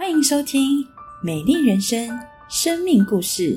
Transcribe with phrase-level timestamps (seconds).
[0.00, 0.82] 欢迎收听
[1.22, 2.08] 《美丽人生》
[2.48, 3.54] 生命故事。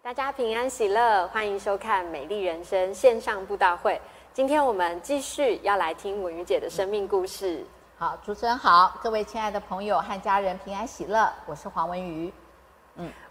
[0.00, 4.00] 大家平安喜乐，欢迎收看《美丽人生》线上布道会。
[4.32, 7.66] 今天我们继续要来听文瑜姐的生命故事。
[7.96, 12.32] 好，主持人好，各位亲爱的朋友和家人平安喜乐，我是黄文瑜。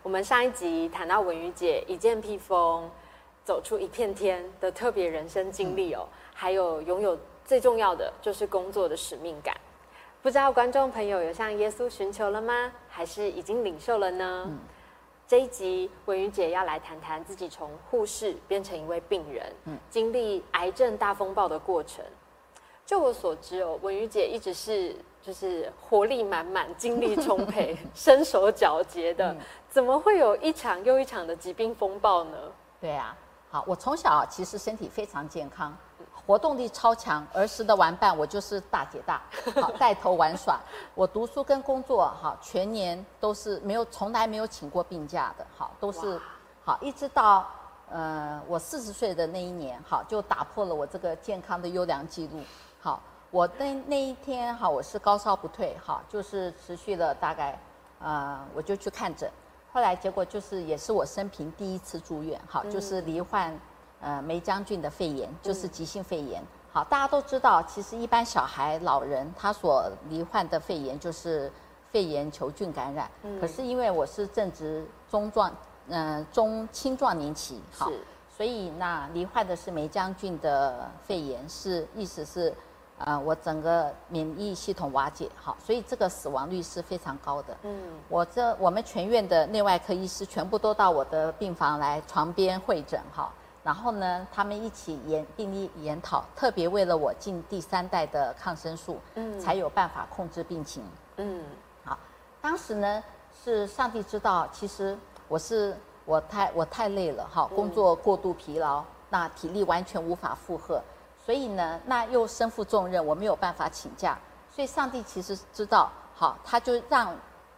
[0.03, 2.89] 我们上一集谈到文瑜姐一件披风，
[3.47, 9.55] 走出一片天的特别人生经历哦，还有拥有最重要的就是工作的使命感。
[10.21, 12.69] 不知道观众朋友有向耶稣寻求了吗？
[12.89, 14.51] 还是已经领受了呢？
[15.25, 19.49] 这一集文瑜姐要来谈谈自己从护士变成一位病人，
[19.89, 22.03] 经历癌症大风暴的过程。
[22.85, 29.33] 就我所知哦，文瑜姐一直是就是活力满满、精力充沛、 身手矫捷的，
[29.69, 32.37] 怎么会有一场又一场的疾病风暴呢？
[32.81, 33.17] 对啊，
[33.49, 35.73] 好，我从小其实身体非常健康，
[36.25, 37.25] 活动力超强。
[37.33, 39.21] 儿时的玩伴我就是大姐大，
[39.61, 40.59] 好带头玩耍。
[40.93, 46.19] 我读书跟工作哈全年都是没有从来没有请过病假的，好都是
[46.61, 47.47] 好一直到
[47.89, 52.41] 呃我四十岁的那一年，好就打破了我这个健康的优良记录。
[52.81, 57.57] 好，我那那一天哈我是高烧不退，哈就是持续了大概
[57.99, 59.31] 呃我就去看诊。
[59.77, 63.55] 后来结果就是也是我生平第一次住院，好，就是罹患
[64.01, 66.41] 呃梅将军的肺炎，就是急性肺炎。
[66.71, 71.51] 好，大家都知道，其实一般小孩、老人他所罹患的肺炎就是
[71.91, 73.07] 肺炎球菌感染。
[73.39, 75.55] 可是因为我是正值中壮，
[75.89, 77.99] 嗯、中青壮年期，好是，
[78.35, 82.51] 所以那罹患的是梅将军的肺炎，是意思是，
[82.99, 87.55] 呃，我整个免疫系统瓦解，好，所以这个死亡率是非常高的。
[87.61, 93.31] 嗯，我这我们全院的内外科医师全部都到我的病房来床边会诊哈，
[93.63, 99.39] 然后呢，他们一起研病例研讨，特别为了我进第三代的抗生素，嗯。
[99.39, 100.83] 才有办法控制病情。
[101.17, 101.43] 嗯。
[101.85, 101.97] 好，
[102.41, 103.03] 当时呢
[103.43, 104.97] 是上帝知道，其实
[105.27, 110.81] 我是我太我太累了哈，工作过度疲劳，那体力完全无法负荷，
[111.27, 114.17] 所以呢，那又身负重任，我没有办法请假，
[114.49, 117.13] 所以上帝其实知道，好，他就让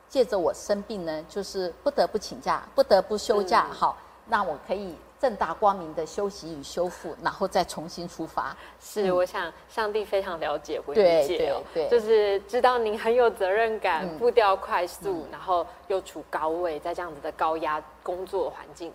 [0.07, 3.75] 借着我生病呢，就是不得不请假，不得不休假，嗯。
[3.75, 3.95] 好，
[4.27, 8.57] 让我可以正大光明的休息与修复，然后再重新出发。
[8.79, 14.17] 是，我想上帝非常了解我理解哦，对对就是知道您很有责任感，嗯。
[14.17, 18.91] 步调快速，然后又处高位，在这样子的高压工作环境，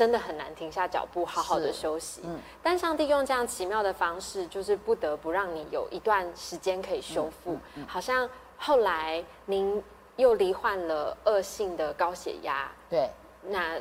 [0.00, 2.22] 真的很难停下脚步，好好的休息。
[2.24, 7.58] 嗯但上帝用这样奇妙的方式，就是不得不让你有一段时间可以修复。
[7.74, 9.82] 嗯好像后来您
[10.16, 13.10] 又罹患了恶性的高血压，对，
[13.42, 13.76] 那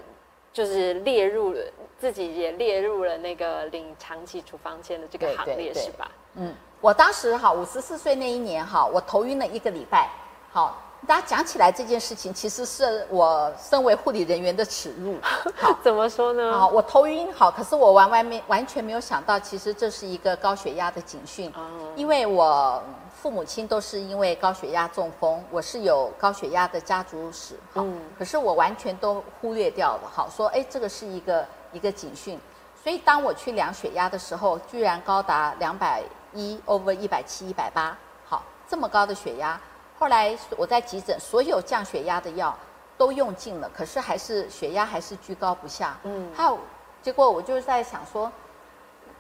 [0.52, 1.62] 就是列入了
[1.98, 6.12] 自己也列入了那个领长期处方签的这个行列，是吧？
[6.34, 10.10] 嗯，我当时哈五十四岁那一年哈，我头晕了一个礼拜。
[10.52, 10.78] 好，
[11.10, 15.18] 大家讲起来这件事情，其实是我身为护理人员的耻辱。
[15.58, 16.54] 好，怎么说呢？
[16.54, 21.52] 啊，我头晕好，可是我完完没完全没有想到，其实这是一个高血压的警讯。
[21.56, 21.66] 哦
[21.96, 22.80] 因为我
[23.12, 27.56] 父母亲都是因为高血压中风，我是有高血压的家族史。
[27.74, 30.02] 好，嗯可是我完全都忽略掉了。
[30.14, 32.40] 好，说哎，这个是一个一个警讯。
[32.84, 36.04] 所以当我去量血压的时候，居然高达两百
[36.36, 39.60] 一 over 一百七、一百八，好，这么高的血压。
[40.00, 42.58] 后来我在急诊，所有降血压的药
[42.98, 45.98] 都用尽了，可是还是血压还是居高不下。
[46.04, 46.58] 嗯还有，
[47.02, 48.32] 结果我就是在想说，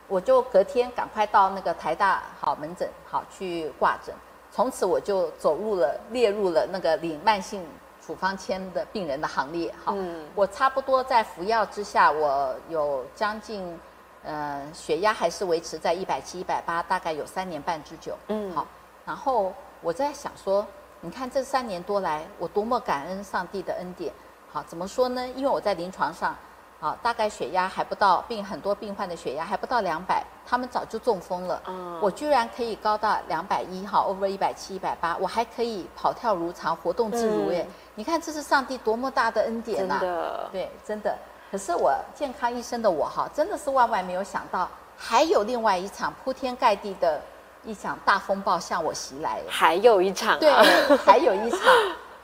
[0.07, 4.15] 我就隔天赶快到那个台大好门诊好去挂诊，
[4.51, 7.67] 从此我就走入了列入了那个领慢性
[8.01, 9.73] 处方签的病人的行列。
[9.83, 13.77] 好，嗯我差不多在服药之下，我有将近
[14.23, 18.17] 呃血压还是维持在一百七、一百八，大概有三年半之久。
[18.29, 18.65] 嗯好，
[19.05, 20.65] 然后我在想说，
[21.01, 24.13] 你看这三年多来，我多么感恩上帝的恩典。
[24.51, 25.27] 好，怎么说呢？
[25.35, 26.35] 因为我在临床上，
[26.79, 31.61] 好，大概血压还不到病很多病患的血压还不到两百，他们早就中风了。
[31.67, 37.51] 嗯我居然可以高到两百一，哈，over 一百七、一百八，我还可以跑跳如常，活动自如。
[37.51, 37.65] 耶！
[37.67, 41.17] 嗯你看这是上帝多么大的恩典真呐、的，对，真的。
[41.51, 47.21] 可是我健康一生的我哈，真的是万万没有想到，还有另外一场铺天盖地的
[47.63, 49.41] 一场大风暴向我袭来。
[49.47, 50.51] 还有一场、啊，对，
[50.97, 51.59] 还有一场。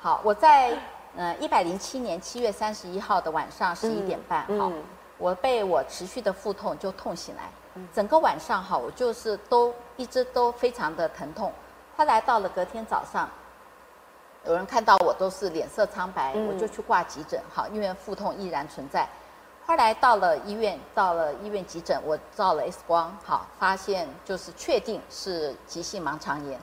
[0.01, 0.77] 好，我在
[1.17, 4.83] 呃一百零七年七月三十一号的晚上十一点半，好，嗯嗯
[5.17, 7.43] 我被我持续的腹痛就痛醒来，
[7.93, 11.51] 整个晚上哈，我就是都一直都非常的疼痛。
[11.97, 13.29] 后来到了隔天早上，
[14.45, 19.07] 有人看到我都是脸色苍白，嗯我就去挂急诊，好，因为腹痛依然存在。
[19.67, 26.59] 后来到了医院，到了医院急诊，我照了 X 光，好，发现就是确定是急性盲肠炎。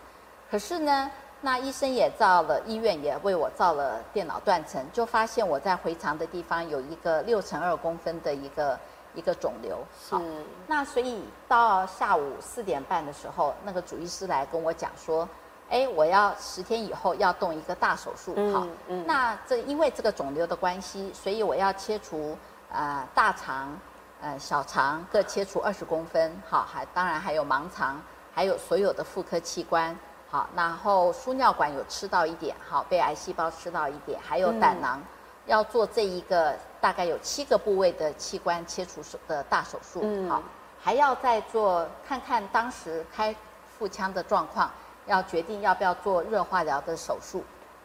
[0.48, 1.10] 可是呢，
[1.40, 8.78] 那医生也照了，医院也为我照了电脑断层，就发现我在回肠的地方有一个六乘二公分的一个
[9.14, 9.78] 一个肿瘤。
[10.08, 10.22] 好，
[10.68, 15.28] 那所以到下午四点半的时候，那个主医师来跟我讲说。
[15.70, 18.66] 哎，我要十天以后要动一个大手术，好，
[19.06, 22.36] 那这因为这个肿瘤的关系，所以我要切除
[22.72, 23.78] 呃大肠、
[24.20, 28.00] 呃小肠各切除二十公分，好，还当然还有盲肠，
[28.34, 29.96] 还有所有的妇科器官，
[30.28, 35.00] 好，然后输尿管有吃到一点，好，被癌细胞吃到一点，还有胆囊，
[35.46, 40.42] 要做这一个大概有七个部位的器官切除手的大手术，好，
[40.82, 43.34] 还要再做看看当时开
[43.78, 44.70] 腹腔的状况。
[45.06, 47.42] 要决定要不要做热化疗的手术。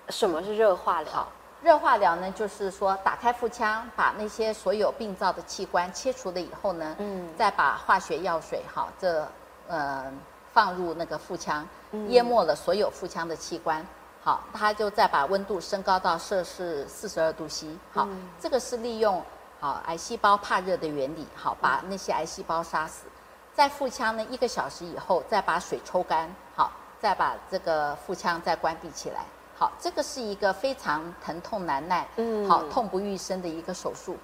[0.10, 1.28] 什么是热化疗？
[1.68, 9.28] 热化疗呢，就是说打开腹腔，把那些所有病灶的器官切除了以后呢，嗯，再把化学药水哈，这
[9.68, 10.06] 呃
[10.54, 11.68] 放入那个腹腔，
[12.08, 13.86] 淹没了所有腹腔的器官，
[14.24, 18.08] 好，它就再把温度升高到摄氏四十二度 C，好，
[18.40, 19.22] 这个是利用
[19.60, 23.08] 好癌细胞怕热的原理，好，把那些癌细胞杀死，
[23.54, 26.72] 在腹腔呢一个小时以后再把水抽干，好。
[27.00, 29.24] 再把这个腹腔再关闭起来，
[29.60, 34.16] 好，这个是一个非常疼痛难耐，嗯，好，痛不欲生的一个手术。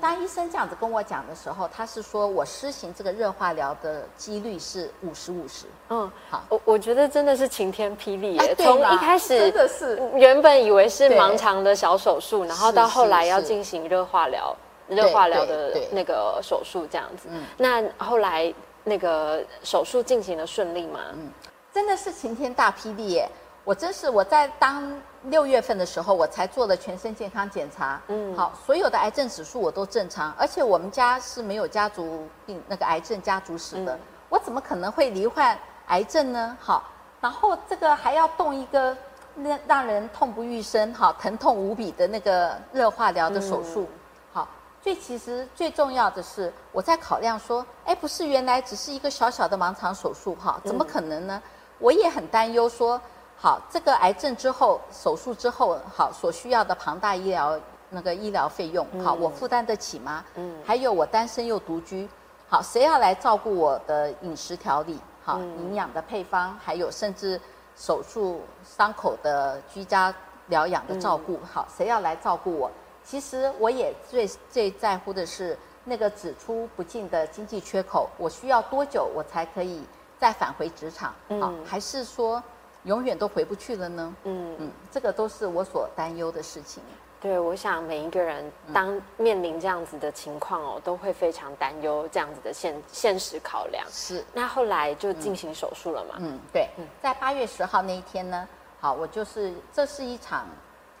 [0.00, 5.66] 当医生这样子跟我讲的时候，他是说我施行这个热化疗的几率是五十五十。
[5.90, 8.54] 嗯，好，我我觉得真的是晴天霹雳耶！
[8.54, 14.56] 从一开始真的是原本以为是盲肠的小手术，然后到后来要进行热化疗，
[14.88, 17.28] 热化疗的那个手术这样子。
[17.58, 18.50] 那后来
[18.84, 21.00] 那个手术进行的顺利吗？
[21.12, 21.30] 嗯。
[21.70, 23.28] 真的是晴天大霹雳耶！
[23.68, 24.82] 我真是我在当
[25.24, 33.98] 六月份的时候，我才做了全身健康检查，嗯，好，所有的癌症指数我都正常，而且我们家是没有家族病那个癌症家族史的，
[34.30, 35.54] 我怎么可能会罹患
[35.88, 36.56] 癌症呢？
[36.58, 38.96] 好，然后这个还要动一个
[39.34, 43.86] 那让人痛不欲生、好疼痛无比的那个热化疗的手术。
[44.32, 44.48] 好
[44.80, 51.42] 最其实最重要的是，我在考量说，哎，不是原来只是一个小小的盲肠手术哈，怎么可能呢？
[51.78, 52.98] 我也很担忧，说
[53.40, 57.58] 好这个癌症之后手术之后，好所需要的庞大医疗
[57.88, 60.24] 那个医疗费用，好我负担得起吗？
[60.34, 62.08] 嗯，还有我单身又独居，
[62.48, 64.98] 好谁要来照顾我的饮食调理？
[65.22, 67.40] 好营养的配方，还有甚至
[67.76, 70.12] 手术伤口的居家
[70.48, 72.68] 疗养的照顾，好谁要来照顾我？
[73.04, 79.84] 其实我也最最在乎的是那个只出不进的经济缺口，我需要多久我才可以？
[80.18, 82.42] 再返回职场，好，还是说
[82.88, 84.16] 永远都回不去了呢？
[84.24, 86.82] 嗯嗯，这个都是我所担忧的事情。
[87.20, 93.86] 对，我想每一个人当面临这样子的情况哦，都会非常担忧这样子的现现实考量。
[93.90, 94.24] 是。
[94.32, 96.14] 那后来就进行手术了嘛？
[96.18, 96.66] 嗯，对。
[97.02, 98.48] 在八月十号那一天呢，
[98.80, 100.46] 好，我就是这是一场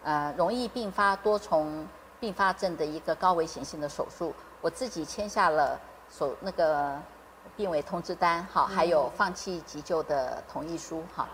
[0.04, 1.86] 呃容易并发多重
[2.20, 5.80] 并发症的一个高危险性的手术，我自己签下了
[6.10, 7.00] 手那个。
[7.56, 11.26] 病危通知单，好，还有放弃急救的同意书，好，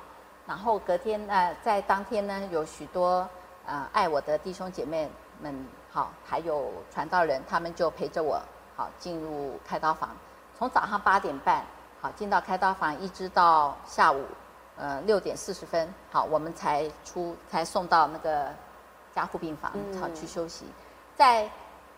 [0.46, 3.29] 然后隔天，呃，在当天呢，有许多
[3.67, 5.11] 呃爱我的弟兄姐妹
[5.41, 8.41] 们，好，还有传道人，他们就陪着我，
[8.76, 10.11] 好，进入开刀房，
[10.59, 11.64] 从早上八点半，
[12.00, 14.25] 好，进到开刀房，一直到下午，
[14.76, 18.49] 呃，六点四十分，好，我们才出，才送到那个
[19.14, 20.66] 加护病房，好，去休息，
[21.16, 21.49] 在。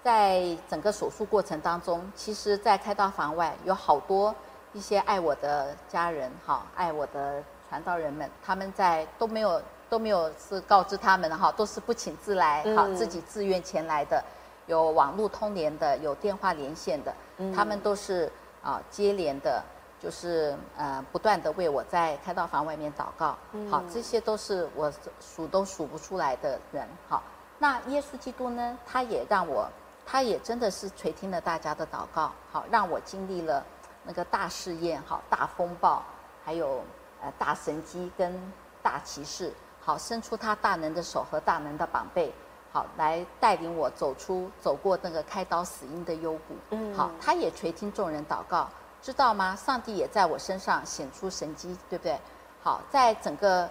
[0.04, 4.32] 在整个手术过程当中，其实，在开刀房外有好多
[4.72, 14.22] 一些爱我的家人，好，爱我的传道人们，他们在都没有都没有是告知他们的哈，都是不请自来，哈，自己自愿前来的，
[14.66, 17.14] 有网络通联的，有电话连线的，
[17.54, 18.30] 他们都是
[18.62, 19.62] 啊接连的，
[20.00, 23.36] 就是呃不断的为我在开道房外面祷告，
[23.70, 27.22] 好，这些都是我数都数不出来的人，好，
[27.58, 29.68] 那耶稣基督呢，他也让我。
[30.08, 33.60] 他也真的是垂听了大家的祷告，好让我经历了
[34.04, 36.00] 那个大试验，好大风暴，
[36.44, 36.80] 还有
[37.22, 42.32] 呃大神机跟大骑士，好伸出他大能的手和大能的膀臂，
[42.72, 46.54] 好来带领我走出走过那个开刀死因的幽谷。
[46.70, 48.68] 嗯，好，他也垂听众人祷告，
[49.02, 49.56] 知道吗？
[49.56, 52.18] 上帝也在我身上显出神机，对不对？
[52.62, 53.68] 好，在整个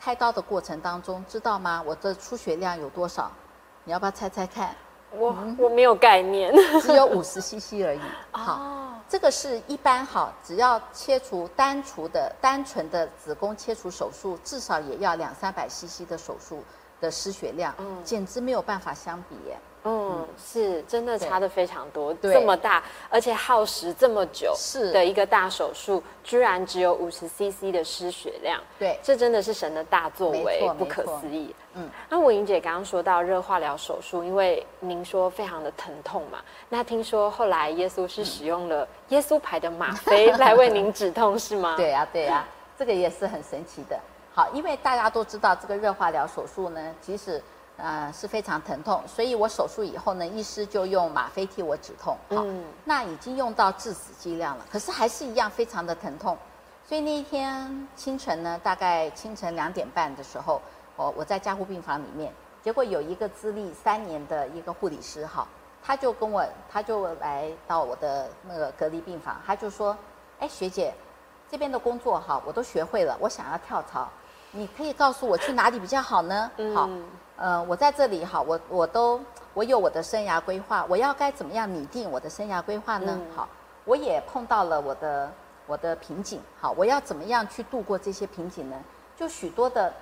[0.00, 1.82] 开刀的过程当中，知道吗？
[1.84, 3.30] 我的出血量有多少？
[3.84, 4.74] 你要不要猜猜看？
[5.12, 6.52] 我我没有概念，
[6.82, 8.00] 只有五十 CC 而已。
[8.30, 8.77] 好，
[9.08, 16.62] 这个是一般哈，只要切除单除的单纯的子宫切除手术，至少也要两三百 CC 的手术
[17.00, 19.56] 的失血量，嗯简直没有办法相比耶。
[19.84, 31.54] 嗯，是真的差的非常多，对这么大，而且耗时这么久，是的一个大手术，居然只有五十 CC 的失血量，对这真的是神的大作为，不可思议。
[31.74, 41.76] 嗯嗯，那文莹姐刚刚说到热化疗手术，因为您说非常的疼痛嘛，那听说后来耶稣是使用了耶稣牌的吗啡来为您止痛，是吗？
[41.78, 42.44] 对呀、对呀、
[42.76, 43.98] 这个也是很神奇的。
[44.38, 47.42] 好，因为大家都知道这个热化疗手术呢，即使
[47.76, 52.16] 呃是非常疼痛，所以我手术以后呢，医师就用吗啡替我止痛。
[52.28, 56.38] 好，嗯那已经用到致死剂量了，可是还是一样非常的疼痛。
[56.86, 60.62] 所以那一天清晨呢，大概清晨两点半的时候，
[60.94, 65.48] 我我在加护病房里面，结果有一个资历三年的一个护理师哈，
[65.82, 69.98] 他就跟我，他就来到我的那个隔离病房，他就说
[70.38, 70.94] ：“哎，学姐，
[71.50, 74.08] 这边的工作哈，我都学会了，我想要跳槽，
[74.58, 77.04] 你可以告诉我去哪里比较好呢？”好，嗯
[77.36, 79.20] 呃，我在这里哈，我我都
[79.54, 83.16] 我有我的生涯规划，我要该怎么样拟定我的生涯规划呢？
[83.16, 83.48] 嗯好，
[83.84, 85.30] 我也碰到了我的
[85.68, 88.76] 我的瓶颈，好，我要怎么样去度过这些瓶颈呢？
[89.16, 89.92] 就许多的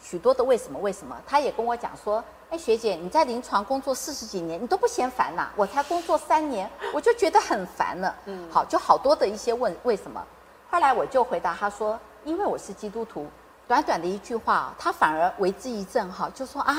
[0.00, 1.20] 许多的为什么为什么？
[1.26, 8.14] 他也跟我讲说，哎，学姐，你在临床工作四十几年，你都不嫌烦呐、我才工作三年，我就觉得很烦了。
[8.26, 10.24] 嗯，好，就好多的一些问为什么？
[10.70, 13.26] 后来我就回答他说，因为我是基督徒。
[13.66, 16.76] 短短的一句话，他反而为之一振，哈，就说啊，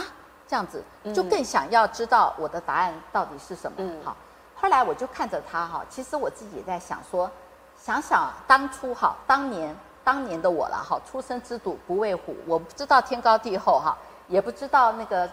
[0.48, 3.77] 这样子，就更想要知道我的答案到底是什么。
[3.80, 4.00] 嗯。
[4.04, 4.15] 好，
[4.56, 7.30] 后来我就看着他哈，其实我自己也在想说，
[7.77, 15.27] 想想当初哈，当年当年的我了哈，初生之犊不畏虎，我不知道天高地厚哈，也不知道那个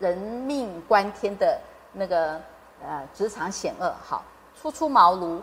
[0.00, 1.60] 人命关天的
[1.92, 2.40] 那个
[2.82, 4.20] 呃职场险恶，哈，
[4.60, 5.40] 初出茅庐，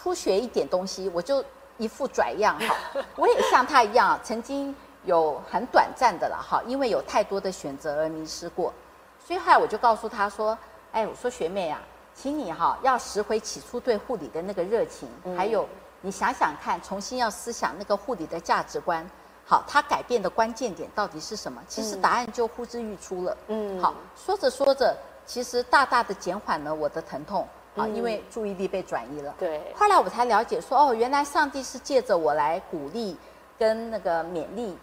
[0.00, 1.44] 初学一点东西，我就
[1.76, 2.76] 一副拽样哈，
[3.16, 8.72] 我也像他一样，曾经有很短暂的了哈，因为有太多的选择而迷失过，
[9.18, 10.56] 所以后来我就告诉他说，
[10.92, 11.80] 哎，我说学妹啊，
[12.14, 15.68] 请你哈要拾回起初对护理的那个热情，还有
[16.00, 19.04] 你想想看，重新要思想那个护理的价值观。
[19.44, 21.60] 好，它改变的关键点到底是什么？
[21.66, 23.36] 其实答案就呼之欲出了。
[23.48, 29.34] 嗯好，说着说着，其实大大的减缓了我的疼痛啊，因为注意力被转移了。
[29.38, 33.16] 对，后来我才了解说，哦，原来上帝是借着我来鼓励
[33.58, 34.78] 跟那个勉励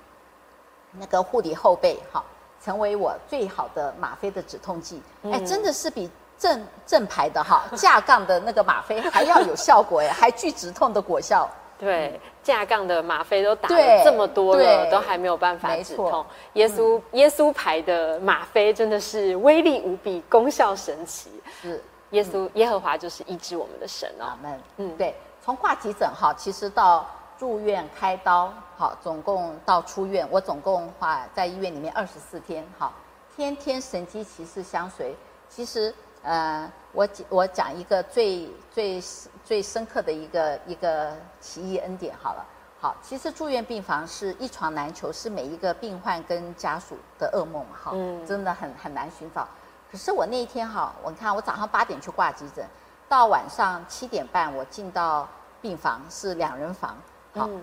[0.91, 2.23] 那个护理后背，哈，
[2.63, 5.01] 成为我最好的吗啡的止痛剂。
[5.23, 11.49] 哎，真的是比正正牌的哈 架杠的那个吗啡还要有效果哎， 还具止痛的果效。
[11.77, 16.25] 对，架杠的吗啡都打了这么多了，都还没有办法止痛。
[16.53, 21.29] 耶稣、耶稣牌的吗啡真的是威力无比，功效神奇。
[21.61, 24.37] 是耶稣、耶和华就是医治我们的神哦阿。
[24.41, 24.51] 门。
[24.75, 27.07] 嗯嗯，对，从挂急诊哈，其实到
[27.39, 32.91] 住院开刀，好，总共到出院，我总共话在医院里面二十四天，好，
[33.33, 35.15] 天天神机骑士相随。
[35.47, 39.01] 其实，呃，我讲我讲一个最最
[39.45, 42.45] 最深刻的一个一个奇异恩典好了。
[42.81, 49.47] 好，其实住院病房是一床难求，是每一个病患跟家属的噩梦哈，嗯真的很很难寻找。
[49.89, 52.67] 可是我那一天哈，我看我早上八点去挂急诊，
[53.07, 55.25] 到晚上七点半我进到
[55.61, 56.95] 病房是两人房，
[57.33, 57.61] 好，嗯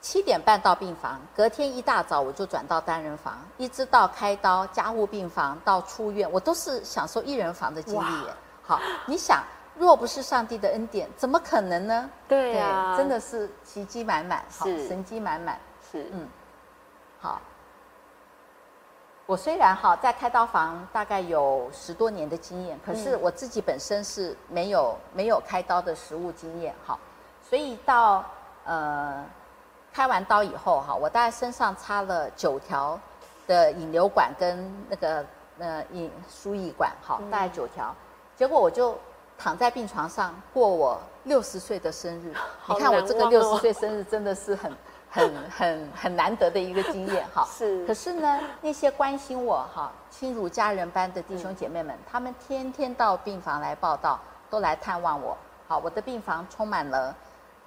[0.00, 8.34] 七点半到病房，隔天一大早我就转到单人房，一直到开刀、加护病房到出院，我都是享受一人房的经历耶。
[8.62, 9.42] 好，你想，
[9.78, 12.10] 若不是上帝的恩典，怎么可能呢？
[12.28, 15.58] 对啊，真的是奇迹满满，好，是神机满满。
[15.90, 16.28] 是，嗯，
[17.18, 17.40] 好。
[19.26, 26.98] 我虽然哈在开刀房大概有十多年的经验，可是嗯我自己本身是没有没有开刀的实务经验哈，
[27.48, 28.22] 所以到
[28.64, 29.24] 呃
[29.92, 32.98] 开完刀以后哈，我大概身上插了九条
[33.46, 35.24] 的引流管跟那个
[35.58, 37.94] 呃引输液管哈，大概九条，
[38.36, 38.98] 结果我就
[39.38, 42.32] 躺在病床上过我六十岁的生日。
[42.60, 44.72] 好你看我这个六十岁生日真的是很
[45.10, 47.46] 很很很难得的一个经验哈。
[47.56, 54.18] 是可是呢，那些关心我哈亲如家人般的弟兄姐妹们，他们天天到病房来报道，
[54.50, 55.36] 都来探望我。
[55.68, 57.14] 好，我的病房充满了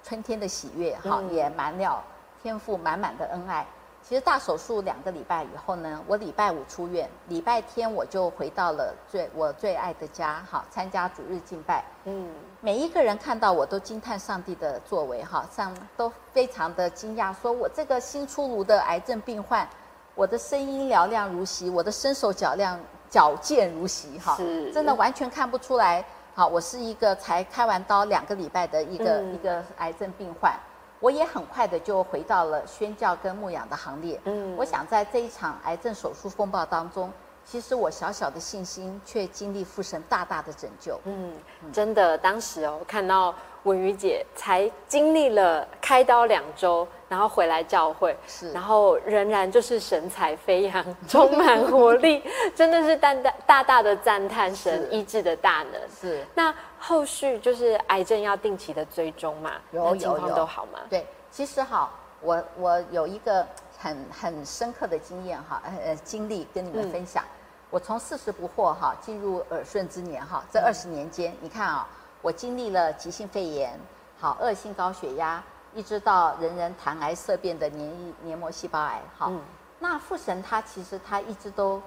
[0.08, 2.02] 春天的喜悦，哈，嗯也满了
[2.42, 3.66] 天赋满满的恩爱。
[4.00, 11.84] 其实大手术两个礼拜以后呢，我礼拜五出院，礼拜天我就回到了最我最爱的家，哈，参加主日敬拜。
[12.04, 12.30] 嗯，
[12.62, 19.68] 每一个人看到我都惊叹上帝的作为，哈，上都非常的惊讶，说我这个新出炉的癌症病患，
[20.14, 24.38] 我的声音嘹亮如昔，我的身手脚亮矫健如昔，哈，
[24.72, 26.02] 真的完全看不出来，
[26.38, 30.54] 好，我是一个才开完刀两个礼拜的一个、嗯一个癌症病患。
[31.00, 34.20] 我也很快的就回到了宣教跟牧养的行列。
[34.24, 37.12] 嗯我想在这一场癌症手术风暴当中，
[37.44, 41.00] 其实我小小的信心却经历父神大大的拯救。
[41.06, 41.32] 嗯，
[41.72, 52.22] 真的，当时哦，看到文瑜姐才经历了开刀两周，然后回来教会，是然后仍然就是神采飞扬，充满活力，
[52.54, 55.80] 真的是大大大大的赞叹神是医治的大能。
[56.00, 60.78] 是，那后续就是癌症要定期的追踪嘛，有那情况都好吗？
[60.88, 63.46] 对，其实哈，我我有一个
[63.76, 67.24] 很很深刻的经验哈，呃呃经历跟你们嗯分享。
[67.70, 71.86] 我从四十不惑哈进入耳顺之年哈，这二十年间，你看啊，
[72.28, 73.80] 我经历了急性肺炎，
[74.20, 75.42] 好恶性高血压，
[75.72, 79.40] 一直到人人谈癌色变的黏液黏膜细胞癌，好，嗯。
[79.78, 81.80] 那父神他其实他一直都，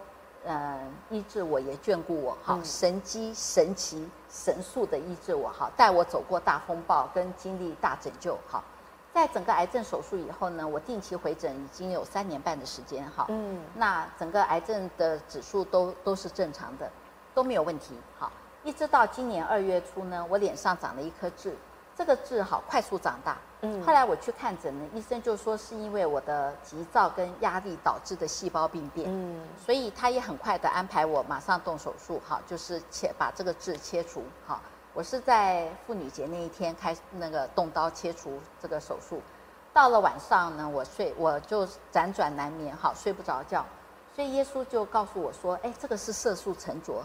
[0.43, 0.79] 呃，
[1.11, 2.65] 医治我，也眷顾我，好，嗯。
[2.65, 8.63] 神机、神奇、神速的医治我，好，带我走过大风暴，跟经历大拯救，好，
[9.13, 13.61] 在整个癌症手术以后呢，我定期回诊已经有三年半的时间，哈，嗯。
[13.75, 16.91] 那整个癌症的指数都都是正常的，
[17.35, 18.31] 都没有问题，好，
[18.63, 21.55] 一直到今年二月初呢，我脸上长了一颗痣，
[21.95, 23.83] 这个痣好快速长大，嗯。
[23.83, 34.61] 后来我去看诊呢，医生就说是因为我的急躁跟压力导致的细胞病变，嗯所以他也很快的安排我马上动手术，哈，就是切把这个痣切除，哈。
[34.93, 39.21] 我是在妇女节那一天开那个动刀切除这个手术，
[39.71, 43.65] 到了晚上呢，我睡我就辗转难眠，哈，睡不着觉，
[44.13, 47.01] 所以耶稣就告诉我说，哎，这个是色素沉着，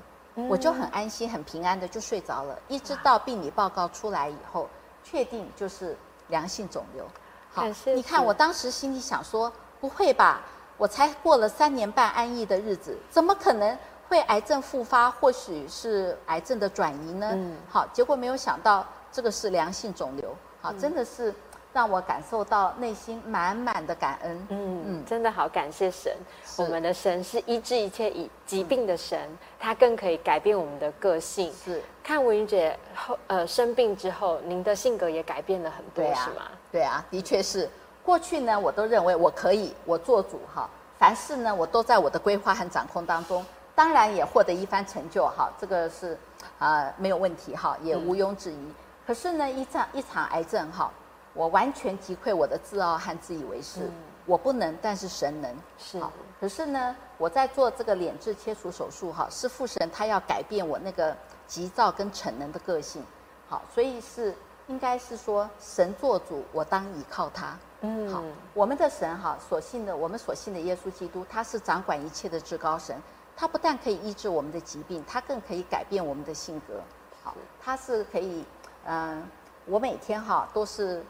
[0.49, 4.69] 我就很安心、很平安的就睡着了，一直到病理报告出来以后，
[5.03, 5.97] 确定就是
[6.29, 7.07] 良性肿瘤。
[7.51, 9.51] 好，你看我当时心里想说，
[9.81, 10.43] 不会吧？
[10.77, 13.79] 我才过了三年半安逸的日子，怎么可能
[14.09, 15.11] 会癌症复发？
[15.11, 17.31] 或许是癌症的转移呢？
[17.33, 21.35] 嗯好，结果没有想到这个是良性肿瘤，好，嗯真的是
[21.77, 24.47] 让我感受到内心满满的感恩。
[24.49, 26.11] 嗯嗯真的好感谢神，
[26.57, 29.21] 我们的神是医治一切以疾病的神，
[29.61, 31.53] 他更可以改变我们的个性。
[31.63, 36.47] 是，看文云姐后呃生病之后，您的性格也改变了很多，是吗？
[36.73, 37.69] 对啊，的确是。
[38.03, 40.67] 过去呢，我都认为我可以，我做主哈，
[40.99, 46.17] 凡事呢，我都在我的规划和掌控当中，当然也获得一番成就哈，这个是
[46.59, 48.73] 啊、没有问题哈，也毋庸置疑。
[49.07, 50.91] 可是呢，一场一场癌症哈，
[51.37, 53.93] 我完全击溃我的自傲和自以为是，嗯。
[54.25, 55.55] 我不能，但是神能。
[55.79, 56.01] 是。
[56.01, 63.05] 好，可是呢，我在做这个脸痣切除手术哈，是父神他要改变我那个急躁跟逞能的个性，
[63.49, 64.35] 好，所以是
[64.67, 67.57] 应该是说神做主，我当倚靠他。
[67.83, 68.13] 嗯。
[68.13, 68.23] 好，
[68.53, 72.97] 我们的神哈，所信的我们所信的耶稣基督，他是掌管一切的至高神，
[73.37, 76.81] 他不但可以医治我们的疾病，他更可以改变我们的性格。
[77.23, 78.45] 好，他是可以，
[78.87, 79.23] 嗯、
[79.67, 81.05] 我每天哈都是，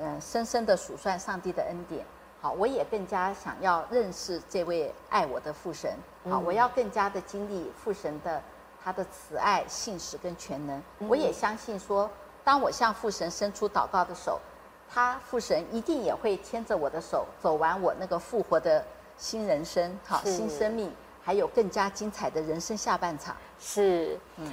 [0.00, 2.04] 嗯、深深的数算上帝的恩典。
[2.40, 5.90] 好，我也更加想要认识这位爱我的父神。
[6.24, 8.42] 好，嗯我要更加的经历父神的
[8.82, 10.82] 他的慈爱、信实跟全能。
[11.00, 12.10] 我也相信说，
[12.42, 14.40] 当我向父神伸出祷告的手，
[14.88, 18.82] 他父神一定也会牵着我的手，走完我那个复活的
[19.18, 20.90] 新人生，好新生命，
[21.22, 23.36] 还有更加精彩的人生下半场。
[23.58, 24.50] 是，嗯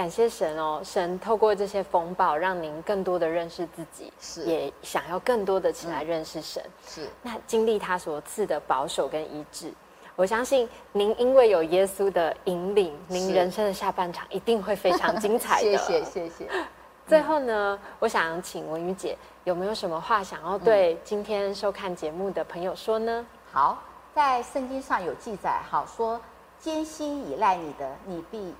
[0.00, 6.62] 感谢神哦，神透过这些风暴，让您更多的认识自己，是也想要更多的起来认识神。
[6.86, 9.70] 是那经历他所赐的保守跟医治，
[10.16, 15.76] 我相信您因为有耶稣的引领，您人生的下半场一定会非常精彩的。
[15.76, 16.48] 谢 谢谢谢。
[17.06, 23.26] 最后呢，我想请文宇姐有没有什么话想要对今天收看节目的朋友说呢？
[23.52, 23.82] 好，
[24.14, 26.18] 在圣经上有记载，好说
[26.58, 28.54] 艰辛依赖你的，你必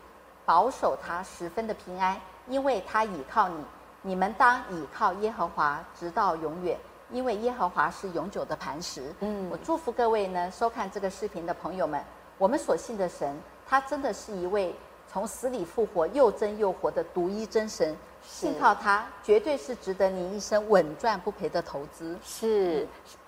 [0.50, 3.64] 保守他十分的平安，因为他倚靠你。
[4.02, 6.76] 你们当倚靠耶和华，直到永远，
[7.12, 9.14] 因为耶和华是永久的磐石。
[9.20, 12.04] 嗯我祝福各位呢，收看这个视频的朋友们，
[12.36, 14.74] 我们所信的神，他真的是一位
[15.06, 17.96] 从死里复活、又真又活的独一真神。
[18.20, 22.18] 信靠他，绝对是值得您一生稳赚不赔的投资。
[22.24, 22.84] 是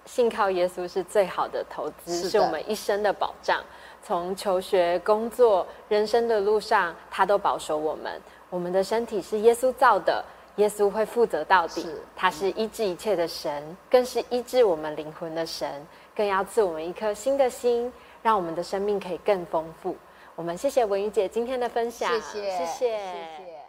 [0.06, 3.62] 信靠耶稣是最好的投资，是是我们一生的保障。
[4.02, 8.20] 从求学、工作、人生的路上，他都保守我们。
[8.50, 10.24] 我们的身体是耶稣造的，
[10.56, 12.02] 耶稣会负责到底是。
[12.16, 15.70] 他是医治一切的神，更是医治我们灵魂的神，
[16.14, 19.96] 更要赐我们一颗新的心，让我们的生命可以更丰富。
[20.34, 23.62] 我们谢谢文瑜姐今天的分享，谢谢，谢谢，谢谢。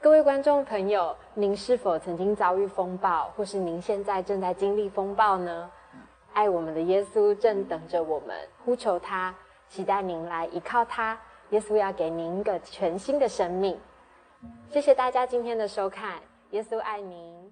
[0.00, 5.70] 各位观众朋友，您是否曾经遭遇风暴，或是您现在正在经历风暴呢？
[6.32, 9.34] 爱我们的耶稣正等着我们，呼求他，
[9.72, 11.18] 期待您来依靠他。
[11.48, 13.80] 耶稣要给您一个全新的生命。
[14.70, 17.50] 谢谢大家今天的收看，耶稣爱您。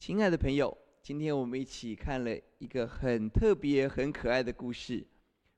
[0.00, 5.06] 亲爱的朋友，今天我们一起看了一个很特别、很可爱的故事。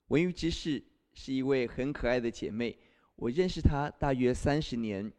[0.09, 0.85] 文娱之士
[1.15, 2.77] 是一位很可爱的姐妹，
[3.17, 5.11] 我认识她大约三十年，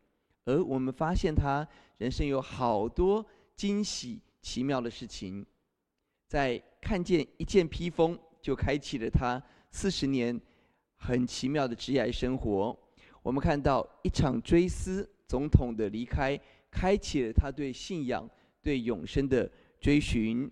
[0.44, 5.44] 而我们发现她人生有好多惊喜、奇妙的事情。
[6.28, 9.42] 在看见一件披风，就开启了她
[9.76, 10.40] 四十年
[10.96, 12.74] 很奇妙的职业生活。
[13.22, 16.40] 我们看到一场追思总统的离开，
[16.72, 18.26] 开启了他对信仰。
[18.64, 20.50] 对永生的追寻，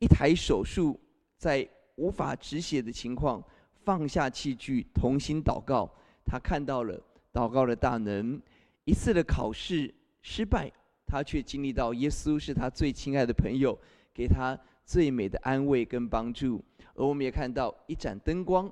[0.00, 1.00] 一台手术
[1.38, 3.42] 在无法止血的情况，
[3.84, 5.88] 放下器具，同心祷告。
[6.26, 7.00] 他看到了
[7.32, 8.42] 祷告的大能。
[8.84, 10.70] 一次的考试失败，
[11.06, 13.78] 他却经历到耶稣是他最亲爱的朋友，
[14.12, 16.62] 给他最美的安慰跟帮助。
[16.94, 18.70] 而我们也看到一盏灯光，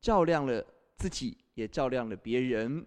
[0.00, 0.64] 照亮了
[0.96, 2.84] 自己，也照亮了别人。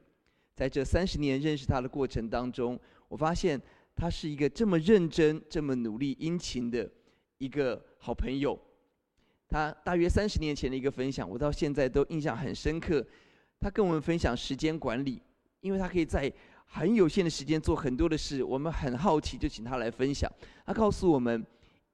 [0.56, 3.62] 在这三十年认识他的过程当中，我发现。
[3.98, 6.86] 他是一个这么认真、这么努力、殷勤的
[7.38, 8.60] 一个好朋友。
[9.48, 13.02] 他大约三十年前的一个分享，我到现在都印象很深刻。
[13.58, 15.22] 他跟我们分享时间管理，
[15.62, 16.30] 因为他可以在
[16.66, 18.44] 很有限的时间做很多的事。
[18.44, 20.30] 我们很好奇，就请他来分享。
[20.66, 21.46] 他告诉我们，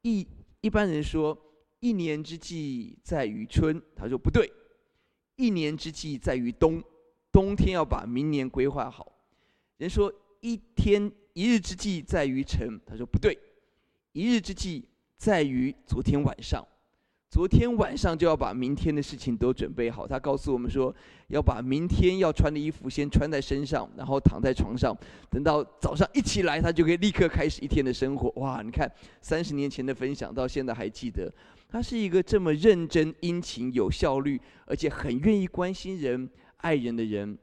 [0.01, 0.27] 一
[0.61, 1.37] 一般人说
[1.79, 4.51] 一年之计在于春，他说不对，
[5.35, 6.81] 一年之计在于冬，
[7.31, 9.11] 冬天要把明年规划好。
[9.77, 11.11] 人说一天。
[11.33, 13.39] 一日之计在于晨，他说不对，
[14.11, 16.67] 一日之计在于昨天晚上，
[17.31, 20.05] 昨天晚上就要把明天的事情都准备好。
[20.05, 20.93] 他告诉我们说，
[21.29, 24.93] 要把明天要穿的衣服先穿在身上，然后躺在床上，
[25.29, 28.29] 等到早上一起来，他就可以立刻开始一天的生活。
[28.41, 28.85] 哇，你看
[29.21, 31.33] 三十年前的分享，到现在还记得。
[31.69, 37.37] 他是一个这么认真、殷勤、有效率，而且很愿意关心人、爱人的人，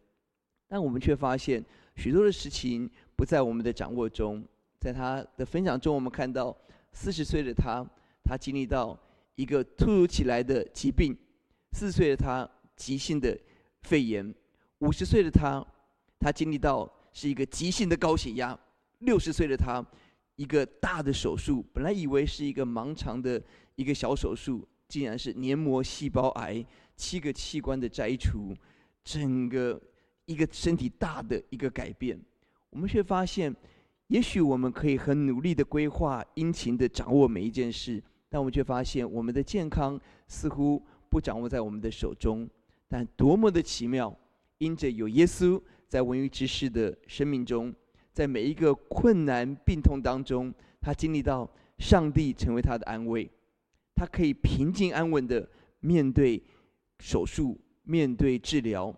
[0.68, 1.64] 但我们却发现
[1.96, 2.90] 许多的事情。
[3.16, 4.44] 不在我们的掌握中。
[4.79, 6.57] 在他的分享中，我们看到
[6.92, 7.85] 四十岁的他，
[8.22, 8.96] 他经历到
[9.38, 11.14] 一个突如其来的疾病；
[11.70, 13.38] 四岁的他，急性的
[13.83, 14.35] 肺炎；
[14.81, 15.64] 五十岁的他，
[16.18, 18.59] 他经历到是一个急性的高血压；
[18.98, 19.81] 六十岁的他，
[20.35, 21.64] 一个大的手术。
[21.72, 23.40] 本来以为是一个盲肠的
[23.77, 28.53] 一个小手术，竟然是黏膜细胞癌，七个器官的摘除，
[29.05, 29.81] 整个
[30.24, 32.20] 一个身体大的一个改变。
[32.70, 33.55] 我们却发现，
[34.09, 42.48] 也许我们可以很努力的规划、殷勤的掌握每一件事，但我们却发现，我们的健康似乎不掌握在我们的手中。
[42.88, 44.14] 但多么的奇妙！
[44.58, 47.72] 因着有耶稣在文娱之士的生命中，
[48.12, 53.30] 在每一个困难病痛当中，他经历到上帝成为他的安慰，
[53.94, 55.48] 他可以平静安稳的
[55.80, 56.42] 面对
[56.98, 58.94] 手术、面对治疗。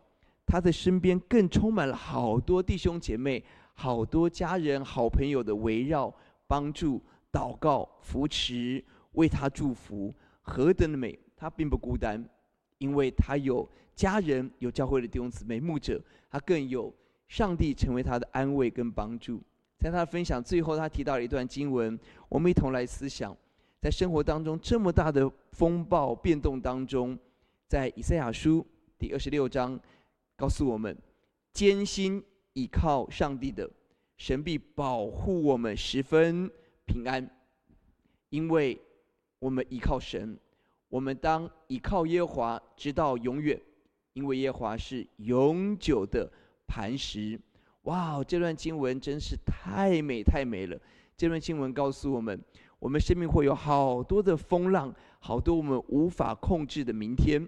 [0.47, 3.45] 他的身边更充满了好多弟兄姐妹。
[3.75, 6.15] 好多家人、好朋友的围绕、
[6.47, 11.19] 帮助、祷告、扶持，为他祝福，何等的美！
[11.37, 12.23] 他并不孤单，
[12.79, 16.95] 因为他有家人，有教会的弟兄姊妹、牧者，他更有
[17.29, 19.43] 上帝成为他的安慰跟帮助。
[19.79, 23.37] 在他的分享最后，他提到了一段经文，我们一同来思想：
[23.81, 27.19] 在生活当中这么大的风暴变动当中，
[27.67, 28.67] 在以赛亚书
[28.99, 29.79] 第二十六章
[30.37, 30.97] 告诉我们，
[31.53, 32.23] 艰辛。
[32.55, 33.71] 依靠上帝的
[34.17, 36.51] 神必保护我们十分
[36.85, 37.31] 平安，
[38.29, 38.79] 因为
[39.41, 40.39] 我们依靠神，
[40.89, 43.61] 我们当依靠耶和华直到永远，
[44.13, 46.31] 因为耶和华是永久的
[46.69, 47.41] 磐石。
[47.83, 50.79] 哇，这段经文真是太美太美了！
[51.17, 52.41] 这段经文告诉我们，
[52.79, 57.45] 我们生命会有好多的风浪，好多我们无法控制的明天，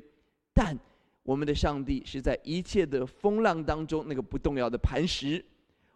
[0.53, 0.77] 但。
[1.25, 5.41] 我们的上帝是在一切的风浪当中那个不动摇的磐石。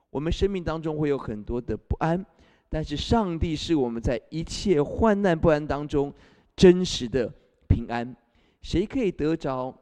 [0.08, 2.24] 我们生命当中会有很多的不安，
[2.68, 6.12] 但是上帝是我们在一切患难不安当中
[6.56, 7.32] 真实的
[7.68, 8.14] 平安。
[8.62, 9.74] 谁可以得着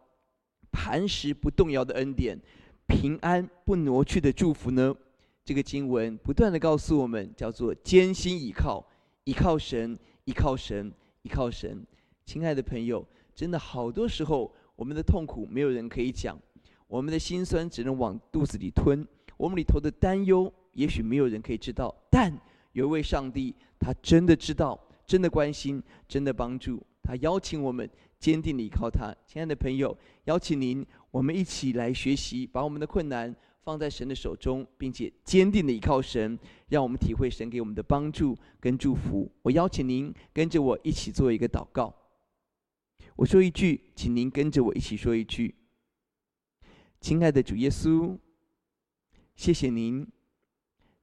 [0.71, 2.39] 磐石不动摇的恩典、
[2.87, 4.95] 平安不挪去的祝福呢？
[5.45, 8.85] 这个经文不断的告诉我们，叫做艰辛倚靠，
[9.25, 10.93] 倚靠神，倚靠神，
[11.23, 11.87] 倚靠神。
[12.25, 14.55] 亲爱的朋友，真的好多时候。
[14.77, 16.37] 我们的痛苦没有人可以讲，
[16.89, 22.37] 我们的心酸只能往肚子里吞，我们里头的担忧也许没有人可以知道，但
[22.75, 29.15] 有一位上帝，他真的知道，真的关心，真的帮助，他邀请我们坚定的依靠他。
[29.27, 39.31] 亲爱的朋友，邀请您，我们一起来学习，把我们的困难放在神的手中，并且坚定的依靠神，让我们体会神给我们的帮助跟祝福。
[39.43, 41.95] 我邀请您跟着我一起做一个祷告。
[43.17, 45.55] 我说一句，请您跟着我一起说一句
[47.01, 48.19] ：“亲爱的主耶稣，
[49.37, 50.05] 谢谢您，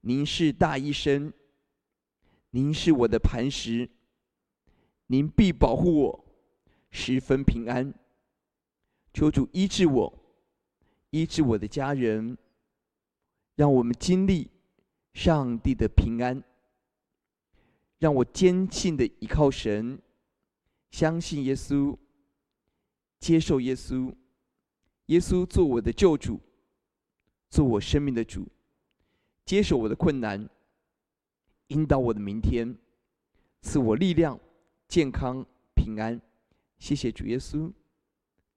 [0.01, 1.31] 您是大医生，
[2.51, 3.89] 您是我的磐石，
[5.07, 6.25] 您必保护我，
[6.89, 7.93] 十分平安。
[9.13, 10.13] 求主医治我，
[11.09, 12.37] 医治我的家人，
[13.55, 14.49] 让我们经历
[15.13, 16.43] 上帝的平安。
[17.99, 20.01] 让我坚信的依靠神，
[20.89, 21.95] 相信耶稣，
[23.19, 24.11] 接受耶稣，
[25.05, 26.39] 耶稣做我的救主，
[27.49, 28.47] 做我生命的主，
[29.45, 30.49] 接受我的困难，
[31.71, 32.77] 引导我的明天，
[33.61, 34.37] 赐我力量、
[34.89, 36.21] 健康、平安。
[36.77, 37.71] 谢谢主耶稣，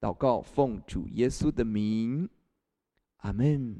[0.00, 2.28] 祷告奉主耶稣的名，
[3.18, 3.76] 阿门。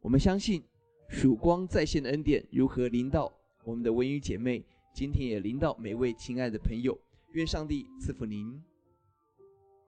[0.00, 0.62] 我们相信
[1.08, 3.32] 曙光在线的恩典如何临到。
[3.64, 6.96] 我们的文娱姐妹，今天也临到每位亲爱的朋友，
[7.32, 8.62] 愿上帝赐福您。